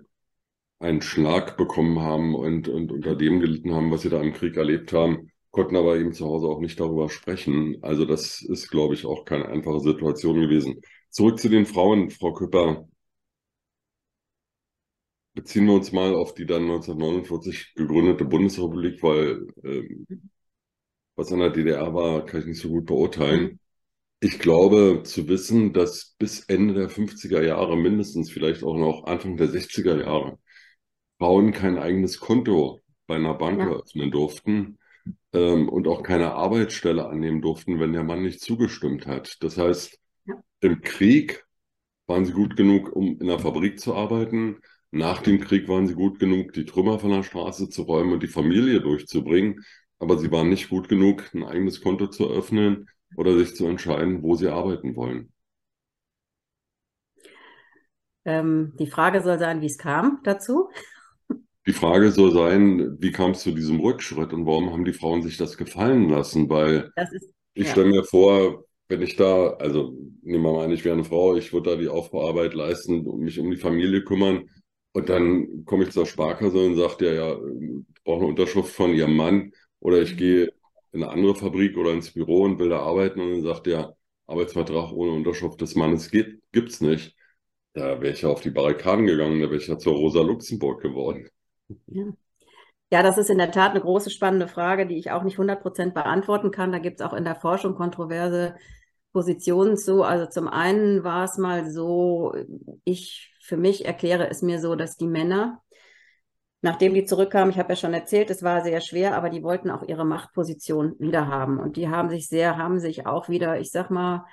einen 0.79 1.01
Schlag 1.01 1.57
bekommen 1.57 1.99
haben 1.99 2.35
und, 2.35 2.67
und 2.67 2.91
unter 2.91 3.15
dem 3.15 3.39
gelitten 3.39 3.73
haben, 3.73 3.91
was 3.91 4.01
sie 4.01 4.09
da 4.09 4.21
im 4.21 4.33
Krieg 4.33 4.57
erlebt 4.57 4.93
haben, 4.93 5.31
konnten 5.51 5.75
aber 5.75 5.97
eben 5.97 6.13
zu 6.13 6.25
Hause 6.25 6.47
auch 6.47 6.59
nicht 6.59 6.79
darüber 6.79 7.09
sprechen. 7.09 7.77
Also 7.83 8.05
das 8.05 8.41
ist, 8.41 8.69
glaube 8.69 8.95
ich, 8.95 9.05
auch 9.05 9.25
keine 9.25 9.47
einfache 9.47 9.79
Situation 9.81 10.39
gewesen. 10.39 10.81
Zurück 11.09 11.39
zu 11.39 11.49
den 11.49 11.65
Frauen, 11.65 12.09
Frau 12.09 12.33
Küpper 12.33 12.87
beziehen 15.33 15.65
wir 15.65 15.73
uns 15.73 15.91
mal 15.91 16.13
auf 16.15 16.33
die 16.33 16.45
dann 16.45 16.63
1949 16.63 17.73
gegründete 17.75 18.25
Bundesrepublik, 18.25 19.01
weil 19.03 19.47
ähm, 19.63 20.05
was 21.15 21.31
an 21.31 21.39
der 21.39 21.49
DDR 21.49 21.93
war, 21.93 22.25
kann 22.25 22.41
ich 22.41 22.47
nicht 22.47 22.61
so 22.61 22.69
gut 22.69 22.85
beurteilen. 22.85 23.59
Ich 24.19 24.39
glaube 24.39 25.01
zu 25.03 25.27
wissen, 25.27 25.73
dass 25.73 26.15
bis 26.19 26.41
Ende 26.41 26.73
der 26.73 26.89
50er 26.89 27.41
Jahre, 27.41 27.75
mindestens 27.75 28.31
vielleicht 28.31 28.63
auch 28.63 28.77
noch 28.77 29.05
Anfang 29.05 29.35
der 29.37 29.49
60er 29.49 29.99
Jahre, 29.99 30.37
Frauen 31.17 31.51
kein 31.51 31.77
eigenes 31.77 32.19
Konto 32.19 32.79
bei 33.07 33.15
einer 33.15 33.33
Bank 33.33 33.59
ja. 33.59 33.69
eröffnen 33.69 34.11
durften 34.11 34.77
ähm, 35.33 35.69
und 35.69 35.87
auch 35.87 36.03
keine 36.03 36.33
Arbeitsstelle 36.33 37.07
annehmen 37.07 37.41
durften, 37.41 37.79
wenn 37.79 37.93
der 37.93 38.03
Mann 38.03 38.23
nicht 38.23 38.41
zugestimmt 38.41 39.07
hat. 39.07 39.37
Das 39.41 39.57
heißt, 39.57 39.99
ja. 40.25 40.35
im 40.61 40.81
Krieg 40.81 41.45
waren 42.07 42.25
sie 42.25 42.33
gut 42.33 42.55
genug, 42.55 42.95
um 42.95 43.19
in 43.19 43.27
der 43.27 43.39
Fabrik 43.39 43.79
zu 43.79 43.95
arbeiten. 43.95 44.59
Nach 44.91 45.21
dem 45.21 45.39
Krieg 45.39 45.67
waren 45.69 45.87
sie 45.87 45.95
gut 45.95 46.19
genug, 46.19 46.51
die 46.53 46.65
Trümmer 46.65 46.99
von 46.99 47.11
der 47.11 47.23
Straße 47.23 47.69
zu 47.69 47.83
räumen 47.83 48.11
und 48.13 48.23
die 48.23 48.27
Familie 48.27 48.81
durchzubringen. 48.81 49.63
Aber 49.99 50.17
sie 50.17 50.31
waren 50.31 50.49
nicht 50.49 50.69
gut 50.69 50.89
genug, 50.89 51.33
ein 51.33 51.43
eigenes 51.43 51.81
Konto 51.81 52.07
zu 52.07 52.29
öffnen 52.29 52.89
oder 53.15 53.37
sich 53.37 53.55
zu 53.55 53.67
entscheiden, 53.67 54.21
wo 54.21 54.35
sie 54.35 54.49
arbeiten 54.49 54.95
wollen. 54.95 55.31
Ähm, 58.25 58.73
die 58.77 58.87
Frage 58.87 59.21
soll 59.21 59.39
sein, 59.39 59.61
wie 59.61 59.67
es 59.67 59.77
kam 59.77 60.19
dazu. 60.23 60.69
Die 61.67 61.73
Frage 61.73 62.11
soll 62.11 62.31
sein, 62.31 62.97
wie 62.99 63.11
kam 63.11 63.31
es 63.31 63.41
zu 63.41 63.51
diesem 63.51 63.79
Rückschritt 63.79 64.33
und 64.33 64.45
warum 64.45 64.71
haben 64.71 64.83
die 64.83 64.93
Frauen 64.93 65.21
sich 65.21 65.37
das 65.37 65.57
gefallen 65.57 66.09
lassen? 66.09 66.49
Weil 66.49 66.91
ist, 66.95 67.29
ich 67.53 67.67
ja. 67.67 67.71
stelle 67.71 67.89
mir 67.89 68.03
vor, 68.03 68.65
wenn 68.89 69.01
ich 69.01 69.15
da, 69.15 69.51
also 69.51 69.95
nehmen 70.21 70.43
wir 70.43 70.53
mal 70.53 70.65
an, 70.65 70.71
ich 70.71 70.83
wäre 70.83 70.95
eine 70.95 71.05
Frau, 71.05 71.35
ich 71.35 71.53
würde 71.53 71.71
da 71.71 71.75
die 71.75 71.87
Aufbauarbeit 71.87 72.55
leisten 72.55 73.05
und 73.05 73.21
mich 73.21 73.39
um 73.39 73.49
die 73.51 73.57
Familie 73.57 74.03
kümmern. 74.03 74.49
Und 74.93 75.09
dann 75.09 75.65
komme 75.65 75.83
ich 75.85 75.91
zur 75.91 76.05
Sparkasse 76.05 76.57
und 76.57 76.75
sage 76.75 76.97
dir, 76.99 77.13
ja, 77.13 77.33
ich 77.33 78.03
brauche 78.03 78.19
eine 78.19 78.27
Unterschrift 78.27 78.73
von 78.73 78.93
ihrem 78.93 79.15
Mann 79.15 79.53
oder 79.79 80.01
ich 80.01 80.17
gehe 80.17 80.51
in 80.91 81.03
eine 81.03 81.11
andere 81.11 81.35
Fabrik 81.35 81.77
oder 81.77 81.93
ins 81.93 82.11
Büro 82.11 82.43
und 82.43 82.59
will 82.59 82.69
da 82.69 82.79
arbeiten 82.79 83.21
und 83.21 83.31
dann 83.31 83.43
sagt 83.43 83.67
der 83.67 83.95
Arbeitsvertrag 84.27 84.91
ohne 84.91 85.11
Unterschrift 85.11 85.61
des 85.61 85.75
Mannes 85.75 86.11
geht, 86.11 86.41
gibt's 86.51 86.81
nicht. 86.81 87.15
Da 87.73 88.01
wäre 88.01 88.13
ich 88.13 88.21
ja 88.21 88.29
auf 88.29 88.41
die 88.41 88.49
Barrikaden 88.49 89.05
gegangen, 89.05 89.39
da 89.39 89.45
wäre 89.47 89.57
ich 89.57 89.67
ja 89.67 89.77
zur 89.77 89.93
Rosa 89.93 90.21
Luxemburg 90.21 90.81
geworden. 90.81 91.29
Ja. 91.87 92.05
Ja, 92.93 93.03
das 93.03 93.17
ist 93.17 93.29
in 93.29 93.37
der 93.37 93.51
Tat 93.51 93.71
eine 93.71 93.79
große, 93.79 94.09
spannende 94.09 94.49
Frage, 94.49 94.85
die 94.85 94.97
ich 94.97 95.11
auch 95.11 95.23
nicht 95.23 95.35
100 95.35 95.61
Prozent 95.61 95.93
beantworten 95.93 96.51
kann. 96.51 96.73
Da 96.73 96.79
gibt 96.79 96.99
es 96.99 97.05
auch 97.05 97.13
in 97.13 97.23
der 97.23 97.35
Forschung 97.35 97.75
kontroverse 97.75 98.55
Positionen 99.13 99.77
zu. 99.77 100.03
Also 100.03 100.25
zum 100.25 100.49
einen 100.49 101.05
war 101.05 101.23
es 101.23 101.37
mal 101.37 101.71
so, 101.71 102.33
ich 102.83 103.30
für 103.51 103.57
mich 103.57 103.83
erkläre 103.83 104.29
es 104.29 104.41
mir 104.41 104.61
so, 104.61 104.75
dass 104.75 104.95
die 104.95 105.07
Männer, 105.07 105.61
nachdem 106.61 106.93
die 106.93 107.03
zurückkamen, 107.03 107.49
ich 107.49 107.59
habe 107.59 107.73
ja 107.73 107.75
schon 107.75 107.93
erzählt, 107.93 108.29
es 108.29 108.43
war 108.43 108.63
sehr 108.63 108.79
schwer, 108.79 109.13
aber 109.13 109.29
die 109.29 109.43
wollten 109.43 109.69
auch 109.69 109.83
ihre 109.83 110.05
Machtposition 110.05 110.95
wieder 110.99 111.27
haben. 111.27 111.59
Und 111.59 111.75
die 111.75 111.89
haben 111.89 112.09
sich 112.09 112.29
sehr, 112.29 112.55
haben 112.55 112.79
sich 112.79 113.05
auch 113.05 113.27
wieder, 113.27 113.59
ich 113.59 113.69
sag 113.69 113.89
mal, 113.89 114.25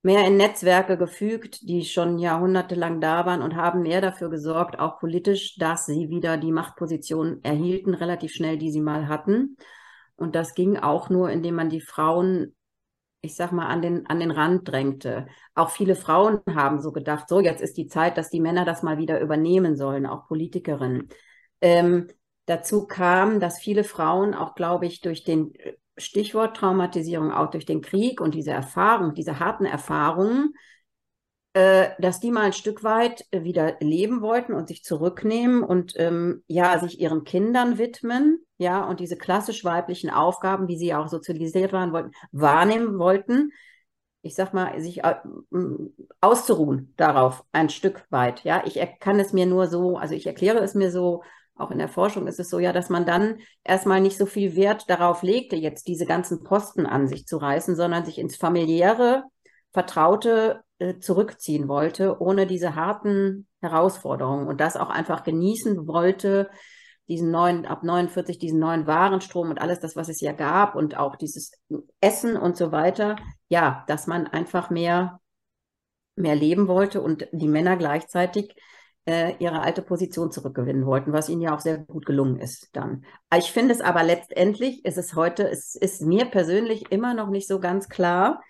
mehr 0.00 0.26
in 0.26 0.38
Netzwerke 0.38 0.96
gefügt, 0.96 1.68
die 1.68 1.84
schon 1.84 2.18
jahrhundertelang 2.18 3.02
da 3.02 3.26
waren 3.26 3.42
und 3.42 3.54
haben 3.54 3.82
mehr 3.82 4.00
dafür 4.00 4.30
gesorgt, 4.30 4.78
auch 4.78 4.98
politisch, 4.98 5.56
dass 5.58 5.84
sie 5.84 6.08
wieder 6.08 6.38
die 6.38 6.52
Machtposition 6.52 7.40
erhielten, 7.42 7.92
relativ 7.92 8.32
schnell, 8.32 8.56
die 8.56 8.70
sie 8.70 8.80
mal 8.80 9.08
hatten. 9.08 9.58
Und 10.16 10.34
das 10.34 10.54
ging 10.54 10.78
auch 10.78 11.10
nur, 11.10 11.28
indem 11.28 11.54
man 11.54 11.68
die 11.68 11.82
Frauen, 11.82 12.56
ich 13.22 13.36
sag 13.36 13.52
mal, 13.52 13.66
an 13.66 13.82
den, 13.82 14.06
an 14.06 14.20
den 14.20 14.30
Rand 14.30 14.68
drängte. 14.68 15.26
Auch 15.54 15.70
viele 15.70 15.94
Frauen 15.94 16.40
haben 16.54 16.80
so 16.80 16.92
gedacht, 16.92 17.28
so, 17.28 17.40
jetzt 17.40 17.60
ist 17.60 17.76
die 17.76 17.86
Zeit, 17.86 18.16
dass 18.16 18.30
die 18.30 18.40
Männer 18.40 18.64
das 18.64 18.82
mal 18.82 18.98
wieder 18.98 19.20
übernehmen 19.20 19.76
sollen, 19.76 20.06
auch 20.06 20.26
Politikerinnen. 20.26 21.08
Ähm, 21.60 22.08
dazu 22.46 22.86
kam, 22.86 23.40
dass 23.40 23.58
viele 23.58 23.84
Frauen 23.84 24.34
auch, 24.34 24.54
glaube 24.54 24.86
ich, 24.86 25.00
durch 25.00 25.24
den 25.24 25.52
Stichwort 25.98 26.56
Traumatisierung 26.56 27.30
auch 27.30 27.50
durch 27.50 27.66
den 27.66 27.82
Krieg 27.82 28.20
und 28.20 28.34
diese 28.34 28.52
Erfahrung, 28.52 29.14
diese 29.14 29.38
harten 29.38 29.66
Erfahrungen, 29.66 30.54
äh, 30.54 30.56
dass 31.52 32.20
die 32.20 32.30
mal 32.30 32.42
ein 32.44 32.52
Stück 32.52 32.84
weit 32.84 33.26
äh, 33.32 33.42
wieder 33.42 33.76
leben 33.80 34.22
wollten 34.22 34.54
und 34.54 34.68
sich 34.68 34.84
zurücknehmen 34.84 35.64
und 35.64 35.94
ähm, 35.96 36.44
ja, 36.46 36.78
sich 36.78 37.00
ihren 37.00 37.24
Kindern 37.24 37.76
widmen, 37.76 38.38
ja, 38.56 38.84
und 38.84 39.00
diese 39.00 39.16
klassisch 39.16 39.64
weiblichen 39.64 40.10
Aufgaben, 40.10 40.68
wie 40.68 40.76
sie 40.76 40.94
auch 40.94 41.08
sozialisiert 41.08 41.72
waren, 41.72 41.92
wollten, 41.92 42.12
wahrnehmen 42.30 42.98
wollten. 42.98 43.52
Ich 44.22 44.34
sag 44.34 44.52
mal, 44.54 44.78
sich 44.80 45.02
äh, 45.02 45.16
auszuruhen 46.20 46.94
darauf 46.96 47.42
ein 47.52 47.70
Stück 47.70 48.04
weit. 48.10 48.44
Ja, 48.44 48.62
ich 48.66 48.78
kann 49.00 49.18
es 49.18 49.32
mir 49.32 49.46
nur 49.46 49.66
so, 49.66 49.96
also 49.96 50.14
ich 50.14 50.26
erkläre 50.26 50.58
es 50.58 50.74
mir 50.74 50.90
so, 50.90 51.22
auch 51.56 51.70
in 51.70 51.78
der 51.78 51.88
Forschung 51.88 52.26
ist 52.26 52.38
es 52.38 52.48
so 52.48 52.58
ja, 52.58 52.72
dass 52.72 52.90
man 52.90 53.06
dann 53.06 53.38
erstmal 53.64 54.00
nicht 54.00 54.16
so 54.16 54.26
viel 54.26 54.56
Wert 54.56 54.88
darauf 54.88 55.22
legte, 55.22 55.56
jetzt 55.56 55.88
diese 55.88 56.06
ganzen 56.06 56.44
Posten 56.44 56.86
an 56.86 57.08
sich 57.08 57.26
zu 57.26 57.38
reißen, 57.38 57.76
sondern 57.76 58.04
sich 58.04 58.18
ins 58.18 58.36
familiäre, 58.36 59.24
vertraute 59.72 60.62
äh, 60.80 60.98
zurückziehen 60.98 61.68
wollte, 61.68 62.20
ohne 62.20 62.46
diese 62.46 62.74
harten 62.74 63.46
Herausforderungen 63.60 64.48
und 64.48 64.60
das 64.60 64.76
auch 64.76 64.90
einfach 64.90 65.22
genießen 65.22 65.86
wollte, 65.86 66.50
diesen 67.06 67.30
neuen, 67.30 67.66
ab 67.66 67.82
49, 67.82 68.38
diesen 68.38 68.58
neuen 68.58 68.86
Warenstrom 68.86 69.50
und 69.50 69.60
alles 69.60 69.80
das, 69.80 69.94
was 69.94 70.08
es 70.08 70.20
ja 70.20 70.32
gab 70.32 70.74
und 70.76 70.96
auch 70.96 71.16
dieses 71.16 71.52
Essen 72.00 72.36
und 72.36 72.56
so 72.56 72.72
weiter. 72.72 73.16
Ja, 73.48 73.84
dass 73.88 74.06
man 74.06 74.26
einfach 74.26 74.70
mehr, 74.70 75.20
mehr 76.16 76.34
leben 76.34 76.66
wollte 76.66 77.02
und 77.02 77.28
die 77.32 77.48
Männer 77.48 77.76
gleichzeitig 77.76 78.54
äh, 79.06 79.34
ihre 79.38 79.60
alte 79.60 79.82
Position 79.82 80.30
zurückgewinnen 80.30 80.86
wollten, 80.86 81.12
was 81.12 81.28
ihnen 81.28 81.42
ja 81.42 81.54
auch 81.54 81.60
sehr 81.60 81.78
gut 81.78 82.06
gelungen 82.06 82.38
ist 82.38 82.68
dann. 82.72 83.04
Ich 83.36 83.52
finde 83.52 83.74
es 83.74 83.80
aber 83.80 84.02
letztendlich, 84.02 84.84
ist 84.84 84.96
es 84.98 85.14
heute, 85.14 85.46
es 85.46 85.74
ist 85.74 86.00
mir 86.00 86.26
persönlich 86.26 86.90
immer 86.90 87.12
noch 87.12 87.28
nicht 87.28 87.48
so 87.48 87.60
ganz 87.60 87.88
klar. 87.88 88.40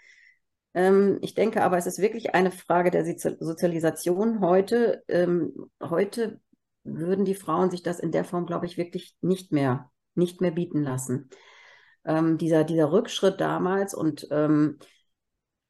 Ähm, 0.75 1.19
ich 1.21 1.35
denke 1.35 1.63
aber, 1.63 1.79
es 1.79 1.87
ist 1.87 2.01
wirklich 2.01 2.35
eine 2.35 2.51
Frage 2.51 2.91
der 2.91 3.05
Sozialisation 3.05 4.41
heute. 4.41 5.03
Ähm, 5.09 5.71
heute 5.81 6.41
würden 6.85 7.25
die 7.25 7.35
Frauen 7.35 7.71
sich 7.71 7.83
das 7.83 8.01
in 8.01 8.13
der 8.13 8.25
Form, 8.25 8.47
glaube 8.47 8.67
ich, 8.67 8.77
wirklich 8.77 9.17
nicht 9.21 9.53
mehr, 9.53 9.91
nicht 10.15 10.41
mehr 10.41 10.53
bieten 10.53 10.83
lassen. 10.83 11.31
Ähm, 12.05 12.39
dieser, 12.39 12.65
dieser 12.65 12.93
Rückschritt 12.93 13.41
damals 13.41 13.95
und 13.95 14.29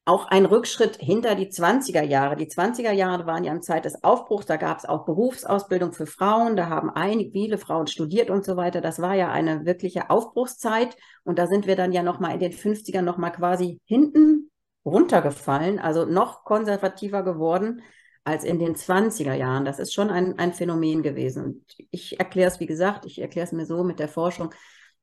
auch 0.03 0.25
ein 0.27 0.45
Rückschritt 0.45 0.97
hinter 0.97 1.35
die 1.35 1.47
20er 1.47 2.01
Jahre. 2.01 2.35
Die 2.35 2.47
20er 2.47 2.91
Jahre 2.91 3.27
waren 3.27 3.43
ja 3.43 3.51
eine 3.51 3.61
Zeit 3.61 3.85
des 3.85 4.03
Aufbruchs, 4.03 4.47
da 4.47 4.57
gab 4.57 4.79
es 4.79 4.85
auch 4.85 5.05
Berufsausbildung 5.05 5.93
für 5.93 6.07
Frauen, 6.07 6.55
da 6.55 6.69
haben 6.69 6.89
einige, 6.89 7.31
viele 7.31 7.57
Frauen 7.57 7.85
studiert 7.87 8.29
und 8.31 8.43
so 8.43 8.57
weiter. 8.57 8.81
Das 8.81 8.99
war 8.99 9.13
ja 9.13 9.31
eine 9.31 9.65
wirkliche 9.65 10.09
Aufbruchszeit 10.09 10.97
und 11.23 11.37
da 11.37 11.45
sind 11.45 11.67
wir 11.67 11.75
dann 11.75 11.91
ja 11.91 12.01
nochmal 12.01 12.33
in 12.33 12.39
den 12.39 12.51
50ern 12.51 13.03
nochmal 13.03 13.31
quasi 13.31 13.79
hinten 13.85 14.40
runtergefallen, 14.85 15.79
also 15.79 16.05
noch 16.05 16.43
konservativer 16.43 17.23
geworden 17.23 17.81
als 18.23 18.43
in 18.43 18.59
den 18.59 18.75
20er 18.75 19.33
Jahren. 19.33 19.65
Das 19.65 19.79
ist 19.79 19.93
schon 19.93 20.09
ein, 20.09 20.37
ein 20.37 20.53
Phänomen 20.53 21.03
gewesen. 21.03 21.43
Und 21.43 21.63
ich 21.91 22.19
erkläre 22.19 22.49
es, 22.49 22.59
wie 22.59 22.67
gesagt, 22.67 23.05
ich 23.05 23.19
erkläre 23.19 23.45
es 23.45 23.51
mir 23.51 23.65
so 23.65 23.83
mit 23.83 23.99
der 23.99 24.07
Forschung. 24.07 24.53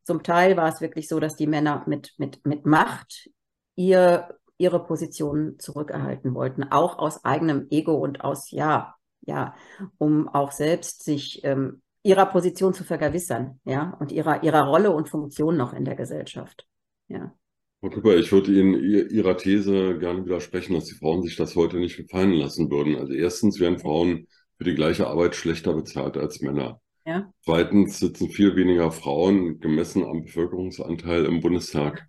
Zum 0.05 0.23
Teil 0.23 0.57
war 0.57 0.69
es 0.69 0.81
wirklich 0.81 1.09
so, 1.09 1.21
dass 1.21 1.37
die 1.37 1.47
Männer 1.47 1.85
mit, 1.87 2.15
mit, 2.19 2.45
mit 2.47 2.65
Macht 2.67 3.29
ihr 3.75 4.29
ihre 4.59 4.85
Positionen 4.85 5.59
zurückerhalten 5.59 6.35
wollten, 6.35 6.65
auch 6.65 6.99
aus 6.99 7.25
eigenem 7.25 7.69
Ego 7.71 7.95
und 7.95 8.23
aus, 8.23 8.51
ja, 8.51 8.97
ja, 9.21 9.55
um 9.99 10.29
auch 10.29 10.51
selbst 10.51 11.05
sich 11.05 11.45
ähm, 11.45 11.81
ihrer 12.03 12.27
Position 12.27 12.75
zu 12.75 12.85
vergewissern, 12.85 13.61
ja, 13.65 13.97
und 14.01 14.11
ihrer, 14.11 14.43
ihrer 14.43 14.65
Rolle 14.65 14.91
und 14.91 15.09
Funktion 15.09 15.57
noch 15.57 15.73
in 15.73 15.85
der 15.85 15.95
Gesellschaft, 15.95 16.67
ja. 17.07 17.33
Frau 17.81 17.91
Küpper, 17.91 18.17
ich 18.17 18.33
würde 18.33 18.53
Ihnen 18.53 18.75
Ihrer 18.75 19.37
These 19.37 19.99
gerne 19.99 20.25
widersprechen, 20.25 20.75
dass 20.75 20.87
die 20.87 20.97
Frauen 20.97 21.23
sich 21.23 21.37
das 21.37 21.55
heute 21.55 21.79
nicht 21.79 21.97
gefallen 21.97 22.33
lassen 22.33 22.71
würden. 22.71 22.97
Also 22.97 23.13
erstens 23.13 23.61
werden 23.61 23.79
Frauen 23.79 24.27
für 24.57 24.65
die 24.65 24.75
gleiche 24.75 25.07
Arbeit 25.07 25.37
schlechter 25.37 25.75
bezahlt 25.75 26.17
als 26.17 26.41
Männer. 26.41 26.81
Ja. 27.07 27.33
Zweitens 27.45 28.01
sitzen 28.01 28.31
viel 28.31 28.57
weniger 28.57 28.91
Frauen 28.91 29.61
gemessen 29.61 30.05
am 30.05 30.25
Bevölkerungsanteil 30.25 31.25
im 31.25 31.41
Bundestag 31.41 32.09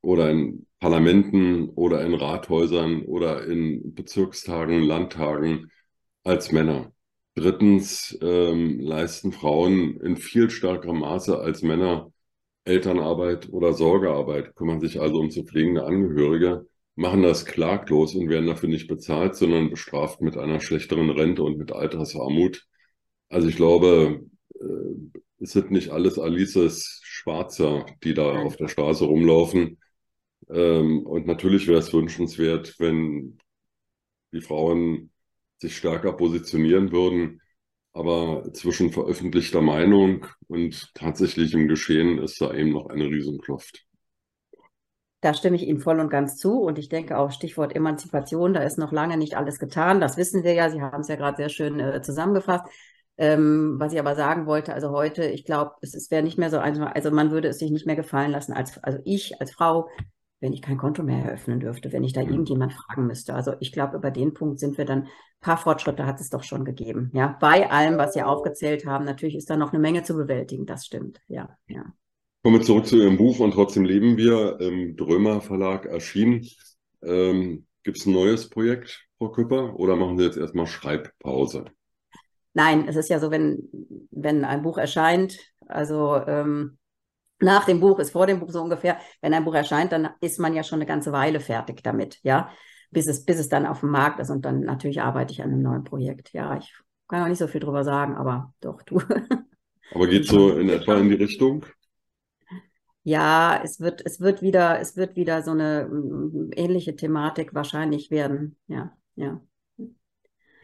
oder 0.00 0.30
in 0.30 0.66
Parlamenten 0.80 1.68
oder 1.68 2.02
in 2.04 2.14
Rathäusern 2.14 3.02
oder 3.02 3.46
in 3.46 3.94
Bezirkstagen, 3.94 4.82
Landtagen 4.82 5.70
als 6.24 6.50
Männer. 6.50 6.92
Drittens 7.34 8.16
ähm, 8.22 8.80
leisten 8.80 9.32
Frauen 9.32 10.00
in 10.00 10.16
viel 10.16 10.48
stärkerem 10.48 11.00
Maße 11.00 11.38
als 11.38 11.62
Männer 11.62 12.10
Elternarbeit 12.64 13.48
oder 13.50 13.72
Sorgearbeit, 13.74 14.54
kümmern 14.56 14.80
sich 14.80 15.00
also 15.00 15.18
um 15.18 15.30
zu 15.30 15.44
pflegende 15.44 15.84
Angehörige, 15.84 16.66
machen 16.96 17.22
das 17.22 17.44
klaglos 17.44 18.14
und 18.14 18.28
werden 18.28 18.46
dafür 18.46 18.68
nicht 18.68 18.88
bezahlt, 18.88 19.36
sondern 19.36 19.70
bestraft 19.70 20.20
mit 20.20 20.36
einer 20.36 20.60
schlechteren 20.60 21.10
Rente 21.10 21.42
und 21.42 21.58
mit 21.58 21.72
Altersarmut. 21.72 22.66
Also 23.28 23.48
ich 23.48 23.56
glaube, 23.56 24.24
äh, 24.54 25.20
es 25.40 25.52
sind 25.52 25.70
nicht 25.70 25.90
alles 25.90 26.18
Alices 26.18 27.00
Schwarzer, 27.02 27.86
die 28.02 28.14
da 28.14 28.42
auf 28.42 28.56
der 28.56 28.68
Straße 28.68 29.04
rumlaufen. 29.04 29.78
Ähm, 30.50 31.04
und 31.06 31.26
natürlich 31.26 31.66
wäre 31.66 31.78
es 31.78 31.92
wünschenswert, 31.92 32.76
wenn 32.78 33.38
die 34.32 34.40
Frauen 34.40 35.10
sich 35.58 35.76
stärker 35.76 36.12
positionieren 36.12 36.92
würden. 36.92 37.40
Aber 37.94 38.52
zwischen 38.52 38.90
veröffentlichter 38.90 39.62
Meinung 39.62 40.26
und 40.48 40.92
tatsächlichem 40.94 41.68
Geschehen 41.68 42.18
ist 42.18 42.40
da 42.40 42.52
eben 42.52 42.70
noch 42.70 42.86
eine 42.86 43.04
Riesenkluft. 43.04 43.86
Da 45.20 45.32
stimme 45.32 45.56
ich 45.56 45.62
Ihnen 45.62 45.80
voll 45.80 46.00
und 46.00 46.10
ganz 46.10 46.36
zu. 46.36 46.60
Und 46.60 46.78
ich 46.78 46.88
denke 46.88 47.16
auch 47.16 47.30
Stichwort 47.30 47.74
Emanzipation, 47.74 48.52
da 48.52 48.62
ist 48.62 48.78
noch 48.78 48.92
lange 48.92 49.16
nicht 49.16 49.36
alles 49.36 49.58
getan. 49.58 50.00
Das 50.00 50.16
wissen 50.16 50.42
wir 50.42 50.52
ja. 50.52 50.68
Sie 50.68 50.82
haben 50.82 51.00
es 51.00 51.08
ja 51.08 51.16
gerade 51.16 51.36
sehr 51.36 51.48
schön 51.48 51.80
äh, 51.80 52.02
zusammengefasst. 52.02 52.66
Ähm, 53.16 53.76
was 53.78 53.92
ich 53.92 54.00
aber 54.00 54.16
sagen 54.16 54.46
wollte, 54.46 54.74
also 54.74 54.90
heute, 54.90 55.24
ich 55.26 55.44
glaube, 55.44 55.70
es, 55.80 55.94
es 55.94 56.10
wäre 56.10 56.24
nicht 56.24 56.36
mehr 56.36 56.50
so 56.50 56.58
einfach, 56.58 56.94
also 56.94 57.12
man 57.12 57.30
würde 57.30 57.48
es 57.48 57.60
sich 57.60 57.70
nicht 57.70 57.86
mehr 57.86 57.94
gefallen 57.94 58.32
lassen, 58.32 58.52
als, 58.52 58.76
also 58.82 58.98
ich 59.04 59.40
als 59.40 59.52
Frau 59.52 59.88
wenn 60.44 60.52
ich 60.52 60.60
kein 60.60 60.76
Konto 60.76 61.02
mehr 61.02 61.24
eröffnen 61.24 61.58
dürfte, 61.58 61.90
wenn 61.90 62.04
ich 62.04 62.12
da 62.12 62.22
mhm. 62.22 62.28
irgendjemand 62.28 62.74
fragen 62.74 63.06
müsste. 63.06 63.34
Also 63.34 63.54
ich 63.60 63.72
glaube, 63.72 63.96
über 63.96 64.10
den 64.10 64.34
Punkt 64.34 64.60
sind 64.60 64.76
wir 64.76 64.84
dann, 64.84 65.04
ein 65.04 65.08
paar 65.40 65.56
Fortschritte 65.56 66.04
hat 66.04 66.20
es 66.20 66.28
doch 66.28 66.42
schon 66.42 66.66
gegeben. 66.66 67.10
Ja, 67.14 67.38
bei 67.40 67.70
allem, 67.70 67.96
was 67.96 68.12
Sie 68.12 68.22
aufgezählt 68.22 68.84
haben, 68.84 69.06
natürlich 69.06 69.36
ist 69.36 69.48
da 69.48 69.56
noch 69.56 69.72
eine 69.72 69.80
Menge 69.80 70.02
zu 70.02 70.14
bewältigen, 70.14 70.66
das 70.66 70.84
stimmt. 70.84 71.18
Ja, 71.28 71.56
ja. 71.66 71.84
Kommen 72.42 72.58
wir 72.58 72.62
zurück 72.62 72.86
zu 72.86 72.98
Ihrem 72.98 73.16
Buch 73.16 73.40
und 73.40 73.52
trotzdem 73.52 73.86
leben 73.86 74.18
wir 74.18 74.60
im 74.60 74.96
Drömer 74.96 75.40
Verlag 75.40 75.86
erschienen. 75.86 76.46
Ähm, 77.02 77.66
Gibt 77.82 77.96
es 77.96 78.04
ein 78.04 78.12
neues 78.12 78.50
Projekt, 78.50 79.06
Frau 79.16 79.30
Küpper, 79.30 79.78
oder 79.80 79.96
machen 79.96 80.18
Sie 80.18 80.24
jetzt 80.24 80.36
erstmal 80.36 80.66
Schreibpause? 80.66 81.64
nein, 82.52 82.86
es 82.86 82.96
ist 82.96 83.08
ja 83.08 83.18
so, 83.18 83.30
wenn, 83.30 83.68
wenn 84.10 84.44
ein 84.44 84.62
Buch 84.62 84.76
erscheint, 84.78 85.38
also 85.66 86.16
ähm, 86.26 86.76
nach 87.40 87.64
dem 87.64 87.80
Buch 87.80 87.98
ist 87.98 88.12
vor 88.12 88.26
dem 88.26 88.40
Buch 88.40 88.50
so 88.50 88.62
ungefähr, 88.62 88.98
wenn 89.20 89.34
ein 89.34 89.44
Buch 89.44 89.54
erscheint, 89.54 89.92
dann 89.92 90.10
ist 90.20 90.38
man 90.38 90.54
ja 90.54 90.62
schon 90.62 90.78
eine 90.78 90.86
ganze 90.86 91.12
Weile 91.12 91.40
fertig 91.40 91.82
damit, 91.82 92.18
ja, 92.22 92.50
bis 92.90 93.06
es, 93.06 93.24
bis 93.24 93.38
es 93.38 93.48
dann 93.48 93.66
auf 93.66 93.80
dem 93.80 93.90
Markt 93.90 94.20
ist 94.20 94.30
und 94.30 94.44
dann 94.44 94.60
natürlich 94.60 95.02
arbeite 95.02 95.32
ich 95.32 95.42
an 95.42 95.50
einem 95.50 95.62
neuen 95.62 95.84
Projekt. 95.84 96.32
Ja, 96.32 96.56
ich 96.56 96.72
kann 97.08 97.22
auch 97.22 97.28
nicht 97.28 97.38
so 97.38 97.48
viel 97.48 97.60
drüber 97.60 97.84
sagen, 97.84 98.16
aber 98.16 98.54
doch, 98.60 98.82
du. 98.82 99.00
Aber 99.94 100.06
geht 100.06 100.26
so 100.26 100.56
in 100.56 100.70
etwa 100.70 100.96
in 100.96 101.10
die 101.10 101.14
Richtung? 101.14 101.66
Ja, 103.02 103.60
es 103.62 103.80
wird, 103.80 104.00
es 104.04 104.18
wird 104.20 104.40
wieder, 104.40 104.80
es 104.80 104.96
wird 104.96 105.14
wieder 105.14 105.42
so 105.42 105.50
eine 105.50 105.86
mm, 105.90 106.52
ähnliche 106.56 106.96
Thematik 106.96 107.54
wahrscheinlich 107.54 108.10
werden. 108.10 108.56
Ja, 108.66 108.96
ja. 109.14 109.40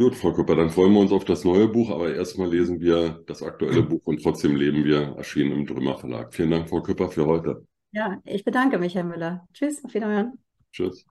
Gut, 0.00 0.16
Frau 0.16 0.33
Kupper, 0.33 0.57
dann 0.57 0.71
freuen 0.71 0.95
wir 0.95 1.00
uns 1.00 1.12
auf 1.12 1.26
das 1.26 1.45
neue 1.45 1.69
Buch, 1.69 1.90
aber 1.90 2.14
erstmal 2.14 2.49
lesen 2.49 2.80
wir 2.80 3.23
das 3.26 3.42
aktuelle 3.42 3.83
Buch 3.83 4.00
und 4.04 4.23
trotzdem 4.23 4.57
leben 4.57 4.83
wir, 4.83 5.14
erschienen 5.19 5.52
im 5.52 5.66
Drümmer 5.66 5.99
Verlag. 5.99 6.33
Vielen 6.33 6.52
Dank, 6.52 6.71
Frau 6.71 6.80
Kupper, 6.80 7.11
für 7.11 7.26
heute. 7.26 7.66
Ja, 7.92 8.19
ich 8.25 8.42
bedanke 8.42 8.78
mich, 8.78 8.95
Herr 8.95 9.04
Müller. 9.04 9.47
Tschüss, 9.52 9.85
auf 9.85 9.92
Wiederhören. 9.92 10.38
Tschüss. 10.73 11.04